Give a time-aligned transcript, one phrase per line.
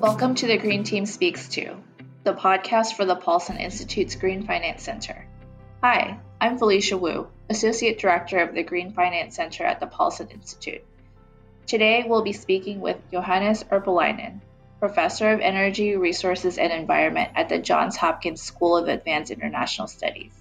[0.00, 1.74] Welcome to the Green Team Speaks To,
[2.22, 5.26] the podcast for the Paulson Institute's Green Finance Center.
[5.82, 10.84] Hi, I'm Felicia Wu, Associate Director of the Green Finance Center at the Paulson Institute.
[11.66, 14.40] Today we'll be speaking with Johannes Urpelainen,
[14.78, 20.32] Professor of Energy, Resources, and Environment at the Johns Hopkins School of Advanced International Studies.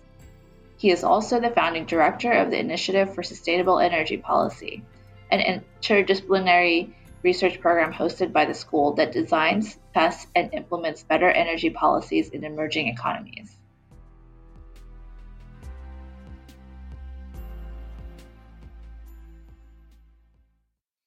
[0.78, 4.84] He is also the founding director of the Initiative for Sustainable Energy Policy,
[5.32, 11.70] an interdisciplinary research program hosted by the school that designs, tests, and implements better energy
[11.70, 13.56] policies in emerging economies.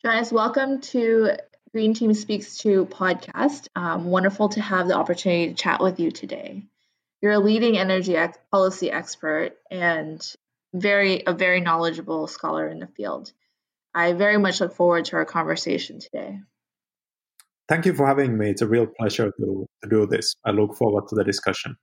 [0.02, 1.32] Johannes, welcome to
[1.72, 3.68] Green Team Speaks to podcast.
[3.76, 6.64] Um, wonderful to have the opportunity to chat with you today.
[7.20, 10.20] You're a leading energy ex- policy expert and
[10.72, 13.32] very a very knowledgeable scholar in the field.
[13.94, 16.38] I very much look forward to our conversation today.
[17.68, 18.50] Thank you for having me.
[18.50, 20.34] It's a real pleasure to, to do this.
[20.44, 21.76] I look forward to the discussion.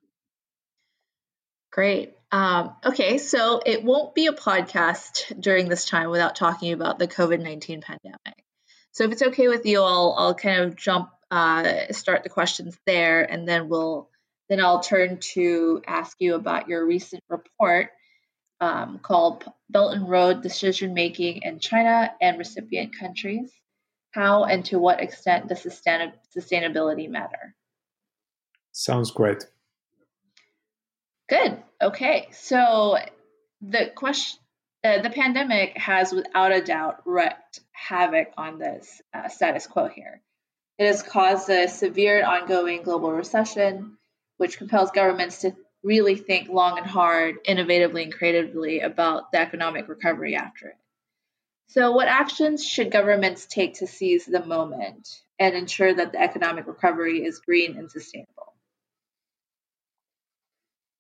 [1.72, 2.14] Great.
[2.32, 7.08] Um, okay, so it won't be a podcast during this time without talking about the
[7.08, 8.44] COVID 19 pandemic.
[8.92, 12.78] So if it's okay with you, I'll, I'll kind of jump, uh, start the questions
[12.86, 14.10] there, and then we'll
[14.50, 17.90] then I'll turn to ask you about your recent report
[18.60, 23.52] um, called Belt and Road Decision Making in China and Recipient Countries.
[24.12, 27.56] How and to what extent does sustain- sustainability matter?
[28.72, 29.46] Sounds great.
[31.30, 31.62] Good.
[31.82, 32.28] Okay.
[32.32, 32.98] So
[33.62, 34.40] the question,
[34.84, 40.22] uh, the pandemic has without a doubt wreaked havoc on this uh, status quo here.
[40.78, 43.98] It has caused a severe and ongoing global recession,
[44.38, 49.88] which compels governments to really think long and hard, innovatively and creatively about the economic
[49.88, 50.78] recovery after it.
[51.68, 56.66] So, what actions should governments take to seize the moment and ensure that the economic
[56.66, 58.54] recovery is green and sustainable?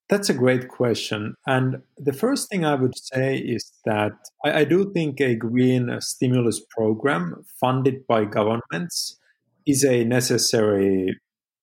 [0.09, 1.35] That's a great question.
[1.46, 4.13] And the first thing I would say is that
[4.44, 9.19] I, I do think a green uh, stimulus program funded by governments
[9.66, 11.19] is a necessary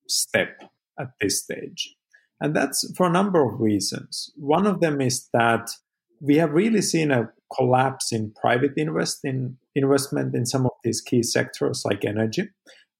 [0.08, 0.62] step
[0.98, 1.94] at this stage.
[2.44, 4.30] And that's for a number of reasons.
[4.36, 5.70] One of them is that
[6.20, 11.00] we have really seen a collapse in private invest in investment in some of these
[11.00, 12.50] key sectors like energy.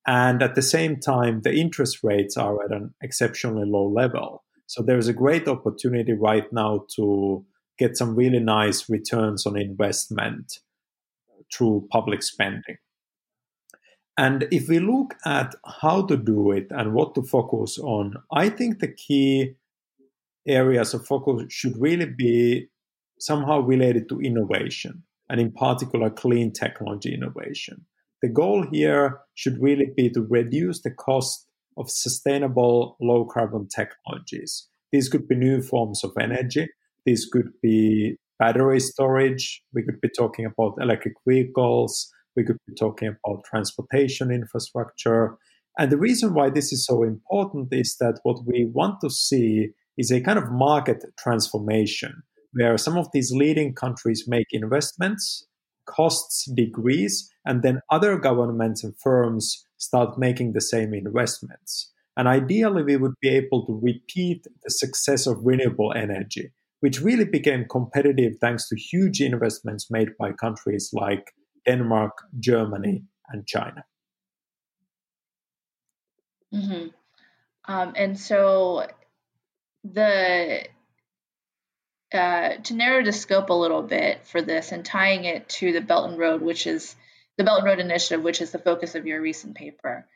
[0.07, 4.45] And at the same time, the interest rates are at an exceptionally low level.
[4.67, 7.45] So there's a great opportunity right now to
[7.79, 10.61] get some really nice returns on investment
[11.55, 12.79] through public spending.
[14.17, 18.49] And if we look at how to do it and what to focus on, I
[18.49, 19.55] think the key
[20.47, 22.69] areas of focus should really be
[23.19, 27.87] somehow related to innovation, and in particular, clean technology innovation.
[28.23, 31.47] The goal here should really be to reduce the cost
[31.77, 34.69] of sustainable low carbon technologies.
[34.93, 36.69] These could be new forms of energy.
[37.05, 39.63] These could be battery storage.
[39.73, 45.37] We could be talking about electric vehicles, we could be talking about transportation infrastructure.
[45.79, 49.71] And the reason why this is so important is that what we want to see
[49.97, 55.47] is a kind of market transformation where some of these leading countries make investments,
[55.87, 61.93] costs decrease, and then other governments and firms start making the same investments.
[62.17, 67.25] And ideally, we would be able to repeat the success of renewable energy, which really
[67.25, 71.33] became competitive thanks to huge investments made by countries like
[71.67, 73.85] Denmark, Germany, and China.
[76.53, 76.89] Mm-hmm.
[77.67, 78.87] Um, and so
[79.83, 80.67] the
[82.13, 85.81] uh, to narrow the scope a little bit for this and tying it to the
[85.81, 86.95] Belt and Road, which is
[87.37, 90.07] the Belt and Road Initiative, which is the focus of your recent paper,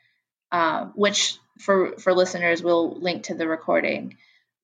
[0.51, 4.17] um, which for for listeners will link to the recording.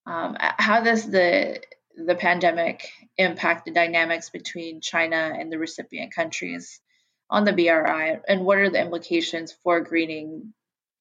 [0.05, 1.59] Um, how does the
[1.95, 6.79] the pandemic impact the dynamics between China and the recipient countries
[7.29, 10.53] on the BRI, and what are the implications for greening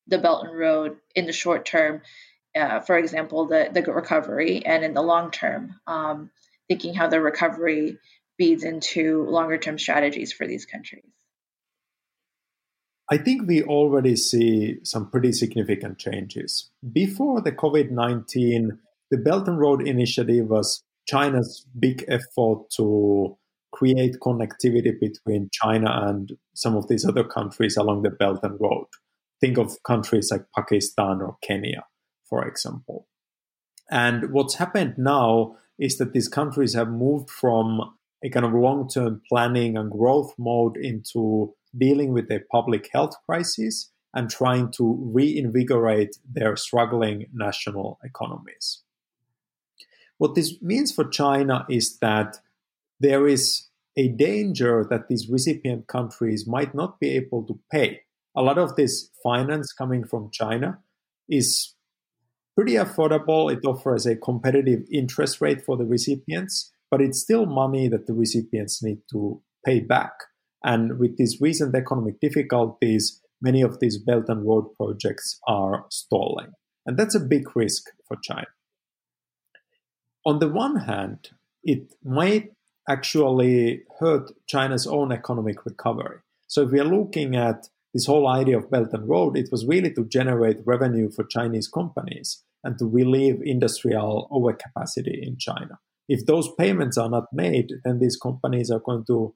[0.06, 2.02] the Belt and Road in the short term,
[2.56, 6.31] uh, for example, the, the recovery, and in the long term, um,
[6.69, 7.99] thinking how the recovery
[8.38, 11.05] feeds into longer term strategies for these countries?
[13.11, 16.70] I think we already see some pretty significant changes.
[16.90, 18.79] Before the COVID 19,
[19.10, 23.36] the Belt and Road Initiative was China's big effort to
[23.72, 28.86] create connectivity between China and some of these other countries along the Belt and Road.
[29.40, 31.84] Think of countries like Pakistan or Kenya,
[32.28, 33.08] for example.
[33.90, 38.88] And what's happened now is that these countries have moved from a kind of long
[38.88, 44.96] term planning and growth mode into dealing with a public health crisis and trying to
[45.12, 48.83] reinvigorate their struggling national economies.
[50.19, 52.38] What this means for China is that
[53.00, 58.00] there is a danger that these recipient countries might not be able to pay.
[58.37, 60.78] A lot of this finance coming from China
[61.28, 61.75] is
[62.56, 63.52] pretty affordable.
[63.52, 68.14] It offers a competitive interest rate for the recipients, but it's still money that the
[68.14, 70.12] recipients need to pay back.
[70.64, 76.52] And with these recent economic difficulties, many of these Belt and Road projects are stalling.
[76.87, 78.46] And that's a big risk for China.
[80.26, 81.31] On the one hand,
[81.62, 82.53] it might
[82.88, 86.19] actually hurt China's own economic recovery.
[86.47, 89.67] So if we are looking at this whole idea of Belt and Road, it was
[89.67, 95.79] really to generate revenue for Chinese companies and to relieve industrial overcapacity in China.
[96.09, 99.35] If those payments are not made, then these companies are going to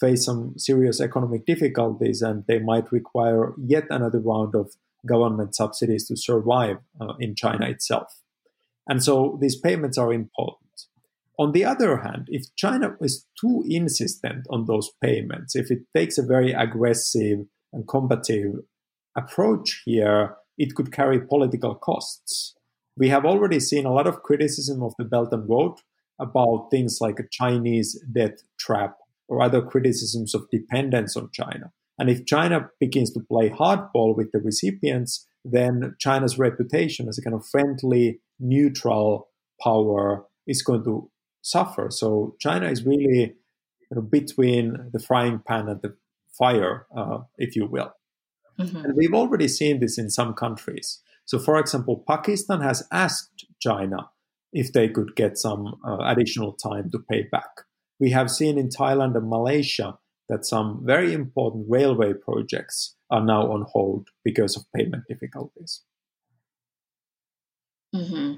[0.00, 4.74] face some serious economic difficulties and they might require yet another round of
[5.06, 8.20] government subsidies to survive uh, in China itself.
[8.88, 10.60] And so these payments are important.
[11.38, 16.16] On the other hand, if China is too insistent on those payments, if it takes
[16.16, 17.40] a very aggressive
[17.72, 18.60] and combative
[19.16, 22.54] approach here, it could carry political costs.
[22.96, 25.78] We have already seen a lot of criticism of the Belt and Road
[26.20, 28.96] about things like a Chinese debt trap
[29.26, 31.72] or other criticisms of dependence on China.
[31.98, 37.22] And if China begins to play hardball with the recipients, then China's reputation as a
[37.22, 39.28] kind of friendly, neutral
[39.62, 41.10] power is going to
[41.42, 41.88] suffer.
[41.90, 43.34] So China is really
[43.90, 45.96] you know, between the frying pan and the
[46.36, 47.92] fire, uh, if you will.
[48.58, 48.76] Mm-hmm.
[48.76, 51.00] And we've already seen this in some countries.
[51.26, 54.10] So, for example, Pakistan has asked China
[54.52, 57.62] if they could get some uh, additional time to pay back.
[57.98, 59.98] We have seen in Thailand and Malaysia
[60.28, 65.82] that some very important railway projects are now on hold because of payment difficulties.
[67.94, 68.34] Mm-hmm.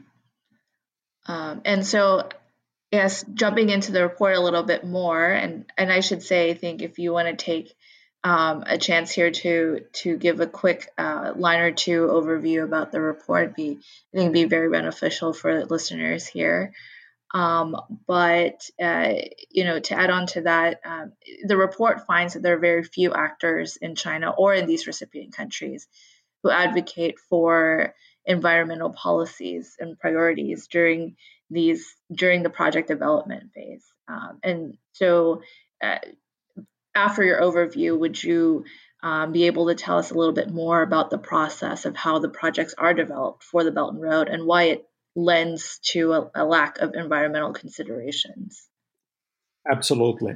[1.33, 2.29] Um, and so,
[2.93, 6.55] yes, jumping into the report a little bit more, and and I should say, I
[6.55, 7.75] think if you want to take
[8.23, 12.93] um, a chance here to to give a quick uh, line or two overview about
[12.93, 13.79] the report, be
[14.15, 16.73] I think be very beneficial for listeners here.
[17.35, 17.77] Um,
[18.07, 19.15] but uh,
[19.51, 21.13] you know, to add on to that, um,
[21.45, 25.37] the report finds that there are very few actors in China or in these recipient
[25.37, 25.89] countries
[26.43, 27.95] who advocate for
[28.27, 31.17] environmental policies and priorities during
[31.51, 33.85] these during the project development phase.
[34.09, 35.43] Um, and so,
[35.83, 35.99] uh,
[36.95, 38.65] after your overview, would you
[39.03, 42.19] um, be able to tell us a little bit more about the process of how
[42.19, 44.85] the projects are developed for the Belt and Road and why it
[45.15, 48.69] lends to a, a lack of environmental considerations?
[49.71, 50.35] Absolutely.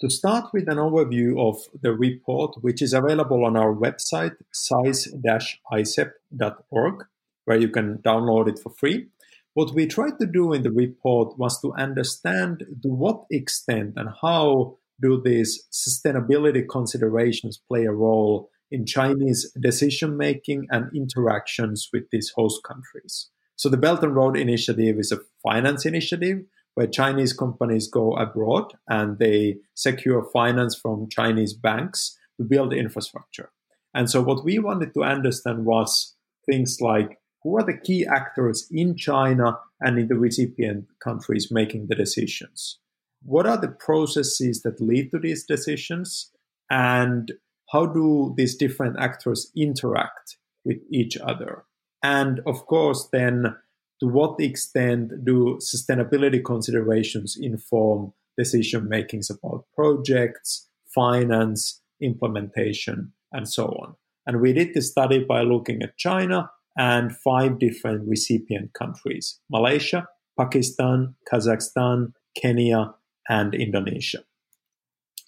[0.00, 7.04] To start with an overview of the report, which is available on our website, sais-isep.org,
[7.44, 9.08] where you can download it for free.
[9.54, 14.08] What we tried to do in the report was to understand to what extent and
[14.22, 22.04] how do these sustainability considerations play a role in Chinese decision making and interactions with
[22.10, 23.28] these host countries.
[23.56, 26.38] So the Belt and Road Initiative is a finance initiative
[26.74, 33.50] where Chinese companies go abroad and they secure finance from Chinese banks to build infrastructure.
[33.94, 36.16] And so what we wanted to understand was
[36.50, 41.88] things like who are the key actors in China and in the recipient countries making
[41.88, 42.78] the decisions?
[43.24, 46.30] What are the processes that lead to these decisions?
[46.70, 47.32] And
[47.70, 51.64] how do these different actors interact with each other?
[52.02, 53.56] And of course, then
[54.00, 63.66] to what extent do sustainability considerations inform decision makings about projects, finance, implementation, and so
[63.66, 63.94] on?
[64.26, 70.06] And we did this study by looking at China and five different recipient countries Malaysia,
[70.38, 72.94] Pakistan, Kazakhstan, Kenya,
[73.28, 74.24] and Indonesia.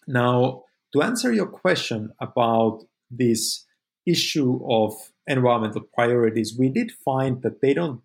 [0.07, 3.65] Now, to answer your question about this
[4.07, 4.93] issue of
[5.27, 8.01] environmental priorities, we did find that they don't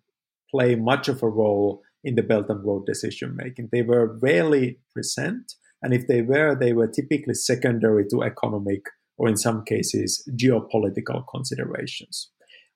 [0.50, 3.68] play much of a role in the Belt and Road decision making.
[3.70, 8.86] They were rarely present, and if they were, they were typically secondary to economic
[9.18, 12.30] or, in some cases, geopolitical considerations.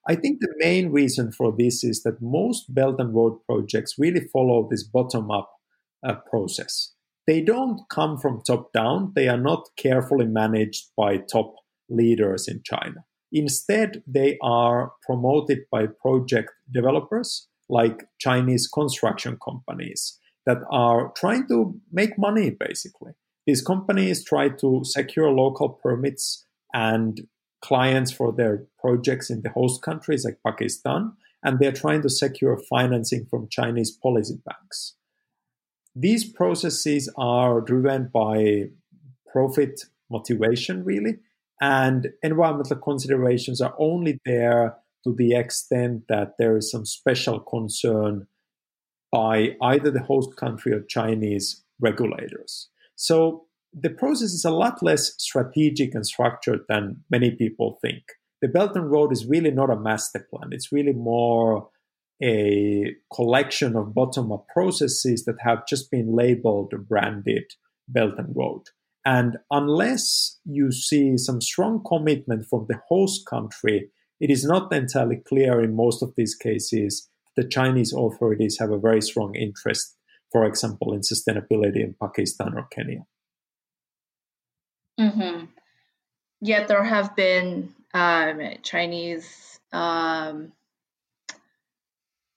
[0.07, 4.27] I think the main reason for this is that most Belt and Road projects really
[4.31, 5.49] follow this bottom up
[6.05, 6.93] uh, process.
[7.25, 11.55] They don't come from top down, they are not carefully managed by top
[11.89, 13.03] leaders in China.
[13.31, 21.79] Instead, they are promoted by project developers like Chinese construction companies that are trying to
[21.91, 23.13] make money, basically.
[23.47, 27.21] These companies try to secure local permits and
[27.65, 32.57] clients for their projects in the host countries like Pakistan, and they're trying to secure
[32.69, 34.95] financing from Chinese policy banks.
[35.95, 38.65] These processes are driven by
[39.31, 39.81] profit
[40.11, 41.15] motivation, really,
[41.59, 48.27] and environmental considerations are only there to the extent that there is some special concern
[49.11, 52.69] by either the host country or Chinese regulators.
[52.95, 53.44] So
[53.77, 58.03] the process is a lot less strategic and structured than many people think.
[58.41, 61.69] The Belt and Road is really not a master plan, it's really more
[62.23, 67.43] a collection of bottom up processes that have just been labeled or branded
[67.89, 68.61] Belt and Road.
[69.05, 73.89] And unless you see some strong commitment from the host country,
[74.21, 78.79] it is not entirely clear in most of these cases the Chinese authorities have a
[78.79, 79.97] very strong interest,
[80.31, 83.05] for example, in sustainability in Pakistan or Kenya.
[85.05, 85.45] Mm-hmm.
[86.41, 90.51] Yet there have been um, Chinese, um,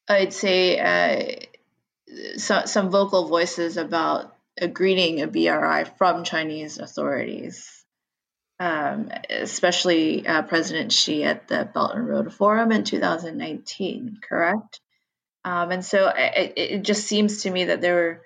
[0.08, 7.74] I'd say, uh, so, some vocal voices about agreeing a BRI from Chinese authorities.
[8.60, 14.80] Um, especially uh, President Xi at the Belt and Road Forum in 2019, correct?
[15.44, 18.22] Um, and so it, it, just seems to me that there,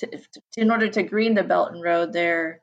[0.00, 0.08] to,
[0.56, 2.62] in order to green the Belt and Road, there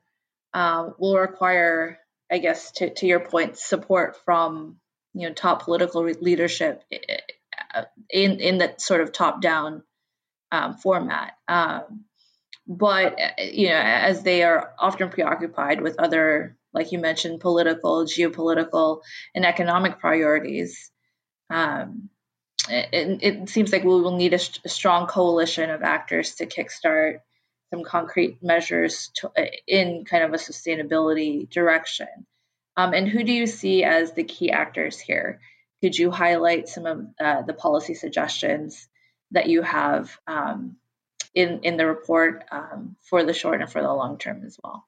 [0.54, 1.98] um, will require,
[2.30, 4.76] I guess, to, to your point, support from
[5.12, 6.82] you know top political leadership
[8.10, 9.82] in in that sort of top down
[10.52, 11.32] um, format.
[11.48, 12.04] Um,
[12.66, 19.02] but you know, as they are often preoccupied with other, like you mentioned, political, geopolitical,
[19.34, 20.90] and economic priorities.
[21.50, 22.08] Um,
[22.66, 27.18] it, it, seems like we will need a, a strong coalition of actors to kickstart
[27.72, 32.08] some concrete measures to, uh, in kind of a sustainability direction.
[32.76, 35.40] Um, and who do you see as the key actors here?
[35.82, 38.88] Could you highlight some of uh, the policy suggestions
[39.30, 40.76] that you have um,
[41.34, 44.86] in in the report um, for the short and for the long term as well?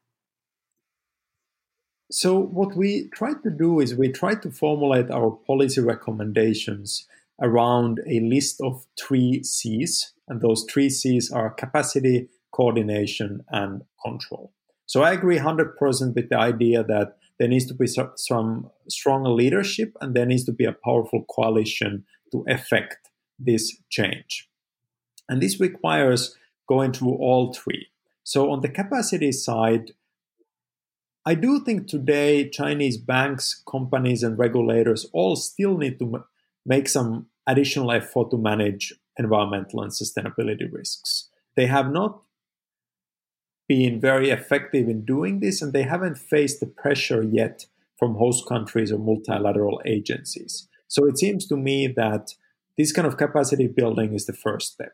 [2.10, 7.06] So what we try to do is we try to formulate our policy recommendations
[7.42, 14.52] around a list of three C's, and those three C's are capacity, coordination, and control.
[14.86, 19.92] So I agree 100% with the idea that there needs to be some strong leadership
[20.00, 24.48] and there needs to be a powerful coalition to effect this change.
[25.28, 26.36] And this requires
[26.68, 27.88] going through all three.
[28.22, 29.92] So on the capacity side,
[31.26, 36.24] I do think today Chinese banks, companies, and regulators all still need to
[36.64, 41.28] make some additional effort to manage environmental and sustainability risks.
[41.56, 42.22] They have not
[43.68, 47.66] been very effective in doing this, and they haven't faced the pressure yet
[47.98, 50.68] from host countries or multilateral agencies.
[50.88, 52.34] So it seems to me that
[52.76, 54.92] this kind of capacity building is the first step.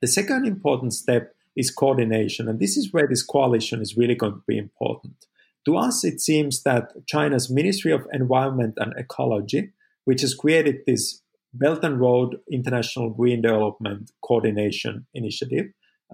[0.00, 4.32] The second important step is coordination, and this is where this coalition is really going
[4.32, 5.26] to be important.
[5.66, 9.72] To us, it seems that China's Ministry of Environment and Ecology,
[10.04, 11.22] which has created this
[11.52, 15.66] Belt and Road International Green Development Coordination Initiative,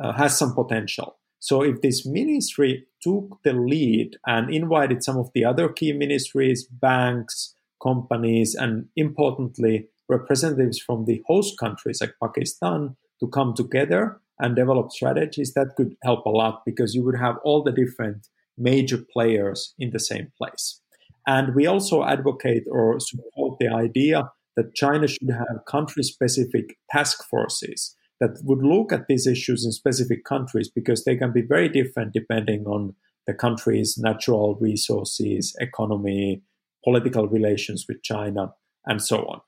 [0.03, 1.19] uh, has some potential.
[1.39, 6.67] So if this ministry took the lead and invited some of the other key ministries,
[6.67, 14.57] banks, companies, and importantly, representatives from the host countries like Pakistan to come together and
[14.57, 18.29] develop strategies, that could help a lot because you would have all the different
[18.59, 20.81] major players in the same place.
[21.27, 27.25] And we also advocate or support the idea that China should have country specific task
[27.29, 31.69] forces that would look at these issues in specific countries because they can be very
[31.69, 32.95] different depending on
[33.27, 36.43] the country's natural resources, economy,
[36.85, 38.55] political relations with China,
[38.87, 39.41] and so on.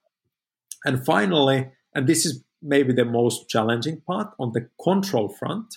[0.84, 5.76] And finally, and this is maybe the most challenging part on the control front,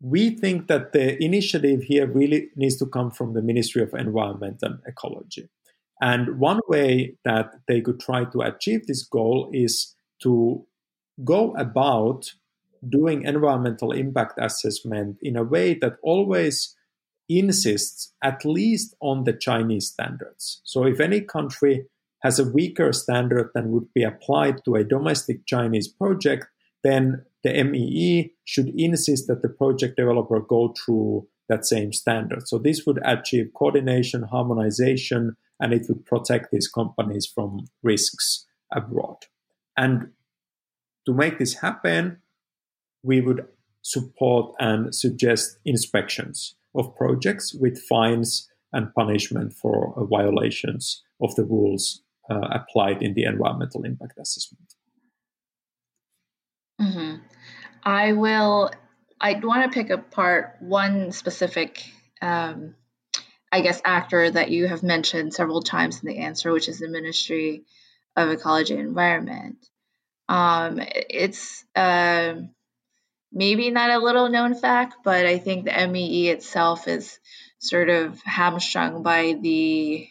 [0.00, 4.58] we think that the initiative here really needs to come from the Ministry of Environment
[4.62, 5.48] and Ecology.
[6.00, 10.64] And one way that they could try to achieve this goal is to
[11.24, 12.32] go about
[12.88, 16.76] doing environmental impact assessment in a way that always
[17.28, 20.60] insists at least on the Chinese standards.
[20.64, 21.86] So if any country
[22.22, 26.46] has a weaker standard than would be applied to a domestic Chinese project,
[26.82, 32.48] then the MEE should insist that the project developer go through that same standard.
[32.48, 39.16] So this would achieve coordination, harmonization, and it would protect these companies from risks abroad.
[39.76, 40.10] And
[41.08, 42.18] to make this happen,
[43.02, 43.46] we would
[43.80, 51.44] support and suggest inspections of projects with fines and punishment for uh, violations of the
[51.44, 54.74] rules uh, applied in the environmental impact assessment.
[56.78, 57.22] Mm-hmm.
[57.82, 58.70] I will.
[59.18, 61.82] I want to pick apart one specific,
[62.20, 62.74] um,
[63.50, 66.88] I guess, actor that you have mentioned several times in the answer, which is the
[66.88, 67.64] Ministry
[68.14, 69.56] of Ecology and Environment.
[70.28, 72.34] Um, it's uh,
[73.32, 77.18] maybe not a little known fact, but I think the MEE itself is
[77.58, 80.08] sort of hamstrung by the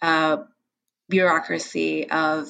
[0.00, 0.38] uh,
[1.08, 2.48] bureaucracy of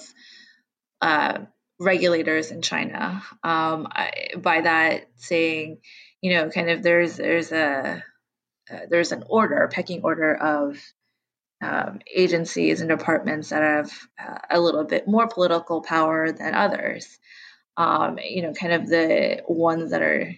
[1.00, 1.40] uh,
[1.78, 3.22] regulators in China.
[3.42, 5.78] Um, I, by that saying,
[6.20, 8.02] you know, kind of there's there's a
[8.72, 10.78] uh, there's an order, pecking order of
[11.62, 13.92] um, agencies and departments that have
[14.22, 17.18] uh, a little bit more political power than others.
[17.76, 20.34] Um, you know, kind of the ones that are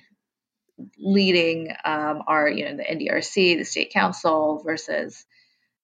[0.98, 5.24] leading um, are you know the NDRC, the state council versus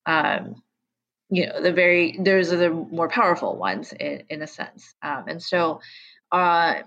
[0.07, 0.63] um,
[1.31, 4.95] you know the very those are the more powerful ones in, in a sense.
[5.03, 5.81] Um, and so,
[6.31, 6.83] uh,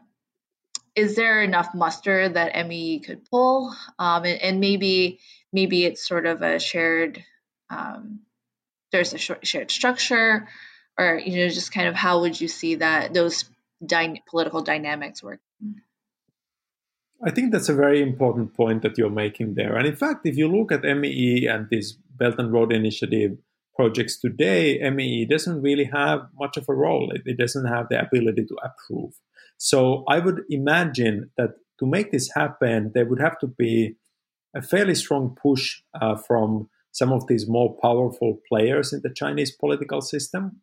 [0.96, 3.76] is there enough muster that ME could pull?
[3.98, 5.20] Um, and, and, maybe
[5.52, 7.24] maybe it's sort of a shared
[8.94, 10.48] there's a shared structure,
[10.98, 13.44] or you know just kind of how would you see that those
[13.86, 15.42] dy- political dynamics work?
[17.26, 19.76] I think that's a very important point that you're making there.
[19.76, 23.38] And in fact, if you look at MEE and this Belt and Road Initiative
[23.76, 27.12] projects today, MEE doesn't really have much of a role.
[27.12, 29.14] It, it doesn't have the ability to approve.
[29.58, 33.96] So I would imagine that to make this happen, there would have to be
[34.56, 39.52] a fairly strong push uh, from some of these more powerful players in the Chinese
[39.52, 40.62] political system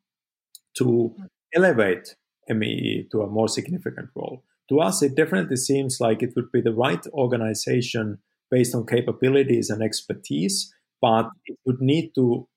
[0.79, 1.15] to
[1.55, 2.17] elevate
[2.49, 6.61] MEE to a more significant role to us, it definitely seems like it would be
[6.61, 8.19] the right organization
[8.51, 10.73] based on capabilities and expertise,
[11.03, 12.49] but it would need to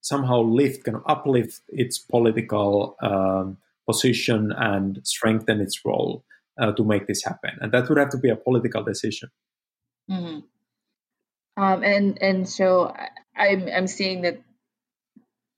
[0.00, 6.24] somehow lift, kind of uplift its political um, position and strengthen its role
[6.58, 7.50] uh, to make this happen.
[7.60, 9.28] And that would have to be a political decision.
[10.10, 11.62] Mm-hmm.
[11.62, 12.94] Um, and and so
[13.40, 14.40] I'm I'm seeing that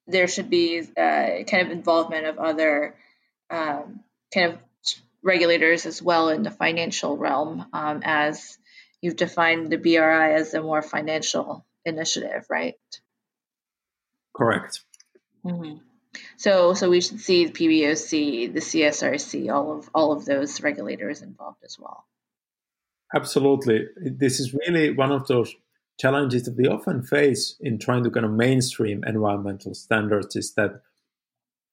[0.06, 2.94] there should be uh, kind of involvement of other
[3.50, 4.00] um,
[4.32, 4.58] kind of
[5.22, 8.58] regulators as well in the financial realm, um, as
[9.00, 12.74] you've defined the BRI as a more financial initiative, right?
[14.34, 14.80] Correct.
[15.44, 15.78] Mm-hmm.
[16.36, 21.22] So, so we should see the PBOC, the CSRC, all of all of those regulators
[21.22, 22.06] involved as well.
[23.14, 25.54] Absolutely, this is really one of those
[26.02, 30.34] challenges that we often face in trying to kind of mainstream environmental standards.
[30.34, 30.82] Is that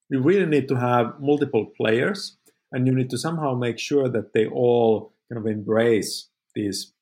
[0.09, 2.37] you really need to have multiple players
[2.71, 6.93] and you need to somehow make sure that they all kind of embrace these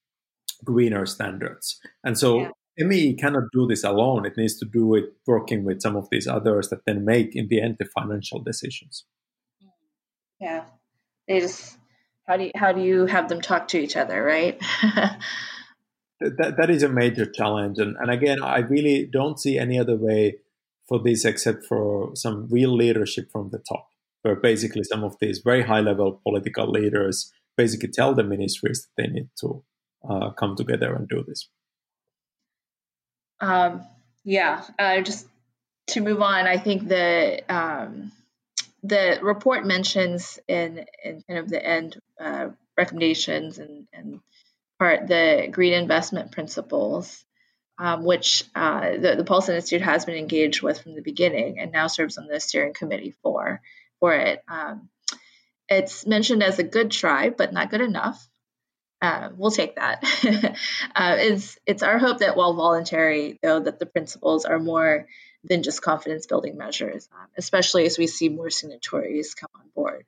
[0.63, 1.79] greener standards.
[2.03, 2.85] And so yeah.
[2.87, 4.25] MEE cannot do this alone.
[4.25, 7.49] It needs to do it working with some of these others that then make, in
[7.49, 9.03] the end, the financial decisions.
[10.39, 10.63] Yeah,
[11.27, 11.77] they just
[12.27, 14.61] how do you, how do you have them talk to each other, right?
[16.19, 19.95] that that is a major challenge, and and again, I really don't see any other
[19.95, 20.37] way
[20.87, 23.87] for this except for some real leadership from the top
[24.27, 29.03] where basically some of these very high level political leaders basically tell the ministries that
[29.03, 29.63] they need to
[30.09, 31.49] uh, come together and do this.
[33.39, 33.83] Um,
[34.23, 35.27] yeah, uh, just
[35.87, 38.11] to move on, I think the um,
[38.83, 44.19] the report mentions in in kind of the end uh, recommendations and, and
[44.79, 47.23] part the green investment principles,
[47.79, 51.71] um, which uh, the, the Paulson Institute has been engaged with from the beginning and
[51.71, 53.61] now serves on the steering committee for
[53.99, 54.43] for it.
[54.47, 54.89] Um,
[55.69, 58.25] it's mentioned as a good try, but not good enough.
[59.01, 60.03] Uh, we'll take that.
[60.95, 65.07] uh, it's it's our hope that while voluntary, though, that the principles are more
[65.43, 70.05] than just confidence building measures, um, especially as we see more signatories come on board.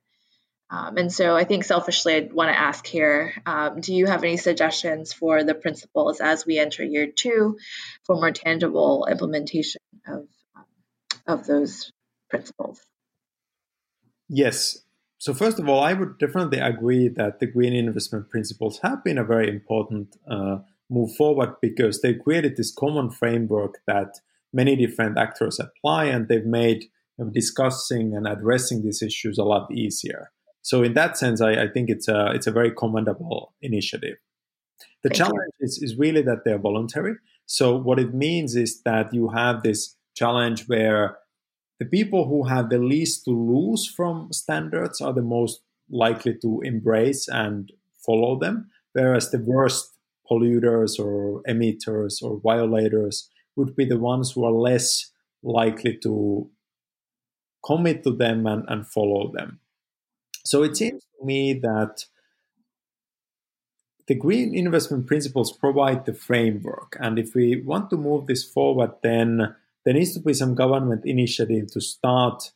[0.71, 4.23] Um, and so I think selfishly, I'd want to ask here um, do you have
[4.23, 7.57] any suggestions for the principles as we enter year two
[8.03, 10.65] for more tangible implementation of, um,
[11.25, 11.91] of those
[12.29, 12.79] principles?
[14.27, 14.77] Yes.
[15.17, 19.17] So first of all, I would definitely agree that the green investment principles have been
[19.17, 24.19] a very important uh, move forward because they created this common framework that
[24.53, 26.85] many different actors apply, and they've made
[27.33, 30.31] discussing and addressing these issues a lot easier.
[30.69, 34.17] So in that sense, I, I think it's a it's a very commendable initiative.
[35.01, 37.15] The Thank challenge is, is really that they're voluntary.
[37.47, 41.17] So what it means is that you have this challenge where
[41.79, 46.61] the people who have the least to lose from standards are the most likely to
[46.63, 47.71] embrace and
[48.05, 49.95] follow them, whereas the worst
[50.29, 56.47] polluters or emitters or violators would be the ones who are less likely to
[57.65, 59.59] commit to them and, and follow them.
[60.45, 62.05] So it seems to me that
[64.07, 66.97] the green investment principles provide the framework.
[66.99, 71.03] And if we want to move this forward, then there needs to be some government
[71.05, 72.51] initiative to start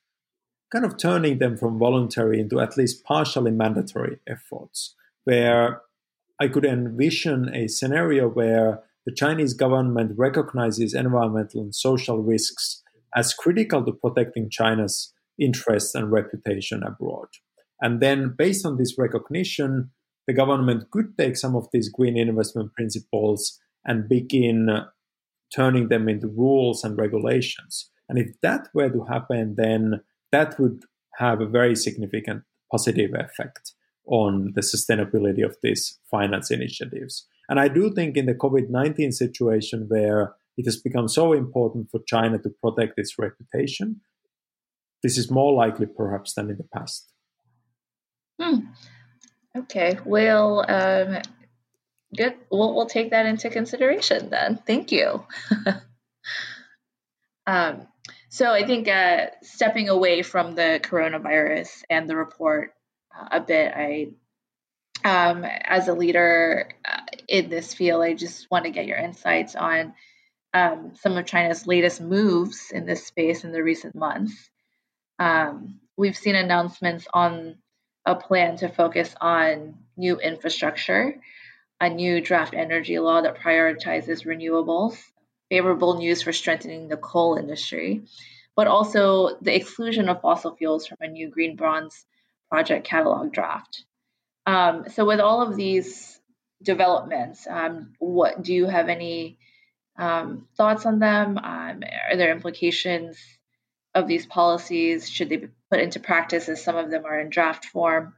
[0.72, 5.82] kind of turning them from voluntary into at least partially mandatory efforts, where
[6.40, 12.82] I could envision a scenario where the Chinese government recognizes environmental and social risks
[13.16, 17.28] as critical to protecting China's interests and reputation abroad.
[17.84, 19.92] And then, based on this recognition,
[20.26, 24.70] the government could take some of these green investment principles and begin
[25.54, 27.92] turning them into rules and regulations.
[28.08, 30.84] And if that were to happen, then that would
[31.18, 33.74] have a very significant positive effect
[34.08, 37.28] on the sustainability of these finance initiatives.
[37.50, 41.90] And I do think in the COVID 19 situation where it has become so important
[41.92, 44.00] for China to protect its reputation,
[45.02, 47.13] this is more likely perhaps than in the past.
[48.40, 48.60] Hmm.
[49.56, 51.22] Okay, well, um,
[52.16, 52.36] good.
[52.52, 54.60] We'll, we'll take that into consideration then.
[54.66, 55.26] Thank you.
[57.48, 57.88] um,
[58.30, 62.74] so I think uh, stepping away from the coronavirus and the report
[63.16, 64.08] uh, a bit, I,
[65.06, 69.56] um, as a leader uh, in this field, I just want to get your insights
[69.56, 69.94] on
[70.54, 74.50] um, some of China's latest moves in this space in the recent months.
[75.20, 77.58] Um, we've seen announcements on
[78.06, 81.16] a plan to focus on new infrastructure,
[81.80, 84.98] a new draft energy law that prioritizes renewables,
[85.50, 88.04] favorable news for strengthening the coal industry,
[88.56, 92.06] but also the exclusion of fossil fuels from a new green bonds
[92.50, 93.86] project catalog draft.
[94.46, 96.20] Um, so, with all of these
[96.62, 99.38] developments, um, what do you have any
[99.98, 101.38] um, thoughts on them?
[101.38, 103.18] Um, are there implications
[103.96, 105.10] of these policies?
[105.10, 108.14] Should they put into practice as some of them are in draft form?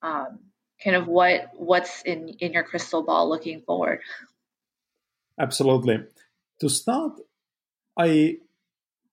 [0.00, 0.38] Um,
[0.82, 4.00] kind of what what's in in your crystal ball looking forward?
[5.38, 6.04] Absolutely.
[6.60, 7.12] To start,
[7.98, 8.38] I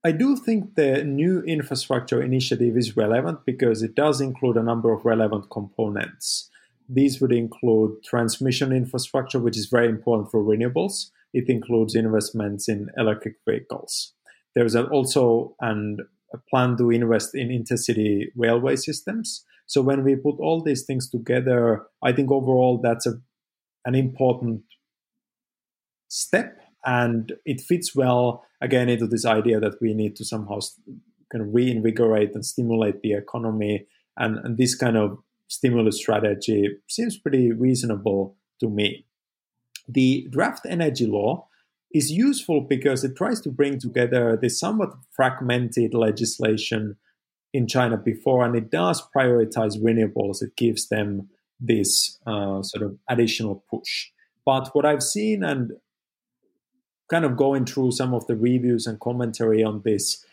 [0.05, 4.93] I do think the new infrastructure initiative is relevant because it does include a number
[4.93, 6.49] of relevant components.
[6.87, 11.11] These would include transmission infrastructure, which is very important for renewables.
[11.33, 14.13] It includes investments in electric vehicles.
[14.55, 15.99] There's also an,
[16.49, 19.45] plan to invest in intercity railway systems.
[19.65, 23.13] So when we put all these things together, I think overall that's a,
[23.85, 24.63] an important
[26.07, 30.59] step and it fits well again into this idea that we need to somehow
[31.31, 33.85] kind of reinvigorate and stimulate the economy
[34.17, 35.17] and, and this kind of
[35.47, 39.05] stimulus strategy seems pretty reasonable to me
[39.87, 41.47] the draft energy law
[41.93, 46.97] is useful because it tries to bring together this somewhat fragmented legislation
[47.53, 50.41] in China before, and it does prioritize renewables.
[50.41, 54.07] It gives them this uh, sort of additional push.
[54.45, 55.71] But what I've seen and
[57.09, 60.25] kind of going through some of the reviews and commentary on this,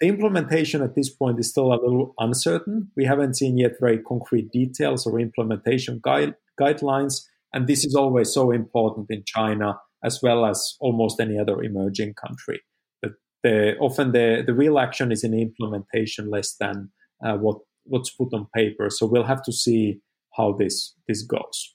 [0.00, 2.90] the implementation at this point is still a little uncertain.
[2.96, 7.26] We haven't seen yet very concrete details or implementation guide, guidelines.
[7.52, 12.14] And this is always so important in China as well as almost any other emerging
[12.14, 12.60] country.
[13.02, 13.12] But
[13.42, 16.90] the, often the, the real action is in implementation less than
[17.24, 18.90] uh, what, what's put on paper.
[18.90, 20.00] So we'll have to see
[20.36, 21.74] how this, this goes.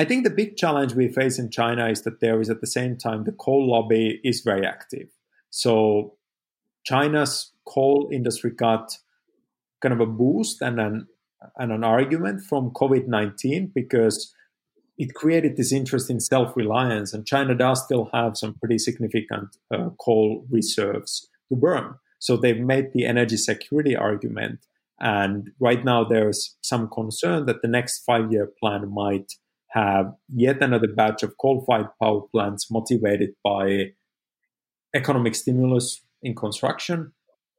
[0.00, 2.66] I think the big challenge we face in China is that there is at the
[2.68, 5.08] same time the coal lobby is very active.
[5.50, 6.14] So
[6.84, 8.96] China's coal industry got
[9.82, 11.06] kind of a boost and an
[11.56, 14.34] and an argument from COVID nineteen because
[14.98, 19.90] it created this interest in self-reliance, and China does still have some pretty significant uh,
[20.00, 21.94] coal reserves to burn.
[22.18, 24.66] So they've made the energy security argument,
[24.98, 29.32] and right now there's some concern that the next five-year plan might
[29.68, 33.92] have yet another batch of coal-fired power plants motivated by
[34.94, 37.12] economic stimulus in construction,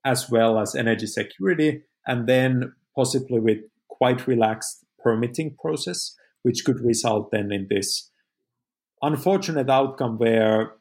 [0.04, 6.80] as well as energy security, and then possibly with quite relaxed permitting process which could
[6.80, 8.10] result then in this
[9.02, 10.73] unfortunate outcome where,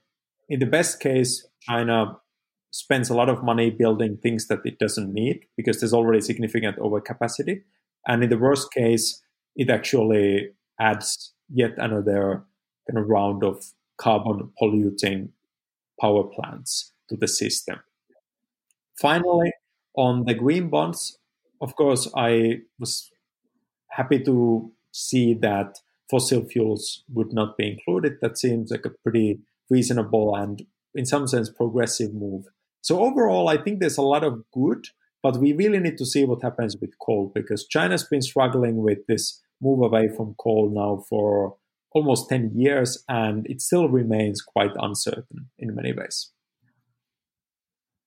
[0.48, 2.16] in the best case, China
[2.70, 6.76] spends a lot of money building things that it doesn't need because there's already significant
[6.78, 7.62] overcapacity.
[8.06, 9.22] And in the worst case,
[9.56, 12.44] it actually adds yet another
[12.88, 13.64] kind of round of
[13.96, 15.30] carbon polluting
[16.00, 17.80] power plants to the system.
[19.00, 19.52] Finally,
[19.96, 21.18] on the green bonds,
[21.60, 23.10] of course, I was
[23.90, 25.78] happy to see that
[26.10, 28.18] fossil fuels would not be included.
[28.20, 30.62] That seems like a pretty reasonable and
[30.94, 32.44] in some sense, progressive move.
[32.80, 34.86] So overall, I think there's a lot of good,
[35.22, 39.06] but we really need to see what happens with coal because China's been struggling with
[39.06, 41.56] this move away from coal now for
[41.92, 46.30] almost 10 years, and it still remains quite uncertain in many ways.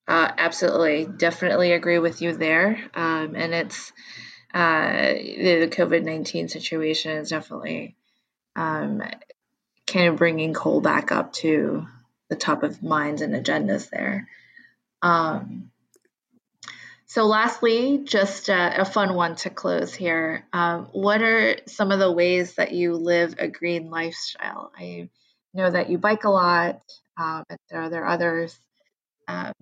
[0.07, 2.77] Uh, absolutely, definitely agree with you there.
[2.93, 3.91] Um, and it's
[4.53, 7.95] uh, the COVID 19 situation is definitely
[8.55, 9.01] um,
[9.87, 11.87] kind of bringing coal back up to
[12.29, 14.27] the top of minds and agendas there.
[15.01, 15.71] Um,
[17.05, 20.45] so, lastly, just uh, a fun one to close here.
[20.53, 24.71] Um, what are some of the ways that you live a green lifestyle?
[24.77, 25.09] I
[25.53, 26.81] know that you bike a lot,
[27.17, 28.57] um, and there are there others
[29.27, 29.53] um,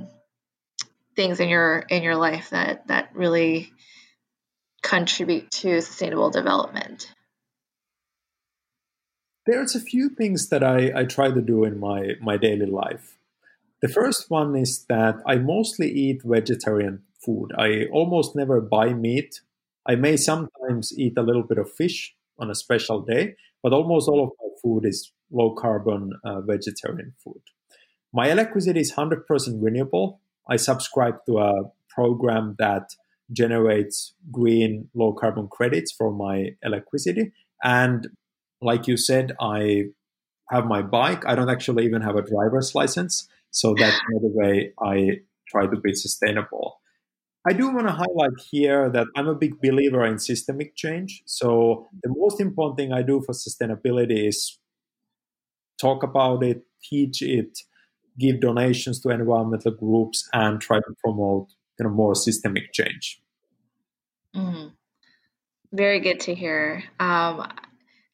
[1.15, 3.71] things in your in your life that that really
[4.82, 7.13] contribute to sustainable development?
[9.46, 13.18] There's a few things that I, I try to do in my, my daily life.
[13.82, 17.52] The first one is that I mostly eat vegetarian food.
[17.58, 19.42] I almost never buy meat.
[19.88, 24.08] I may sometimes eat a little bit of fish on a special day, but almost
[24.08, 27.42] all of my food is low carbon uh, vegetarian food.
[28.13, 29.24] My electricity is 100%
[29.62, 30.20] renewable.
[30.48, 32.96] I subscribe to a program that
[33.32, 37.32] generates green low carbon credits for my electricity.
[37.63, 38.08] And
[38.62, 39.86] like you said, I
[40.50, 41.26] have my bike.
[41.26, 43.28] I don't actually even have a driver's license.
[43.52, 46.80] So that's another way I try to be sustainable.
[47.48, 51.24] I do want to highlight here that I'm a big believer in systemic change.
[51.26, 54.60] So the most important thing I do for sustainability is
[55.80, 57.60] talk about it, teach it,
[58.20, 61.48] give donations to environmental groups, and try to promote
[61.80, 63.22] kind of more systemic change.
[64.36, 64.74] Mm.
[65.72, 66.84] Very good to hear.
[67.00, 67.48] Um,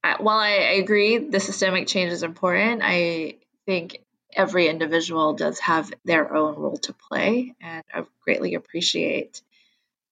[0.03, 3.97] I, while I, I agree the systemic change is important, I think
[4.35, 9.41] every individual does have their own role to play, and I greatly appreciate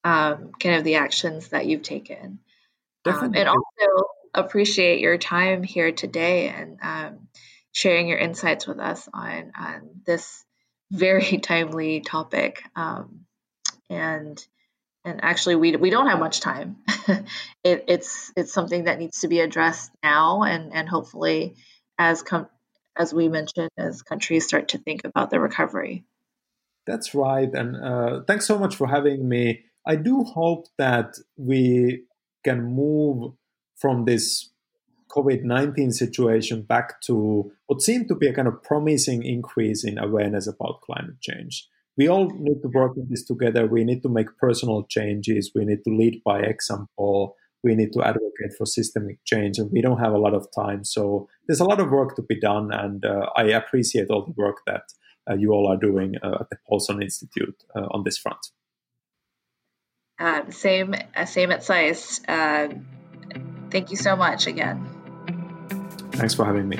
[0.04, 2.40] um, kind of the actions that you've taken.
[3.06, 7.28] Um, and also appreciate your time here today and um,
[7.74, 10.46] sharing your insights with us on, on this
[10.90, 12.64] very timely topic.
[12.76, 13.23] Um,
[13.90, 14.46] and
[15.06, 16.78] and actually we we don't have much time.
[17.64, 21.56] it, it's it's something that needs to be addressed now, and and hopefully,
[21.98, 22.50] as com-
[22.96, 26.06] as we mentioned, as countries start to think about the recovery.
[26.86, 29.64] That's right, and uh, thanks so much for having me.
[29.86, 32.04] I do hope that we
[32.44, 33.34] can move
[33.76, 34.50] from this
[35.12, 39.98] COVID 19 situation back to what seemed to be a kind of promising increase in
[39.98, 41.68] awareness about climate change
[41.98, 43.68] we all need to work on this together.
[43.68, 45.52] We need to make personal changes.
[45.54, 47.36] We need to lead by example.
[47.64, 50.84] We need to advocate for systemic change, and we don't have a lot of time.
[50.84, 54.34] So there's a lot of work to be done, and uh, I appreciate all the
[54.36, 54.84] work that
[55.30, 58.40] uh, you all are doing uh, at the Paulson Institute uh, on this front.
[60.20, 61.70] Um, same, uh, same at.
[61.70, 62.68] Uh,
[63.72, 64.86] thank you so much again.
[66.12, 66.80] Thanks for having me.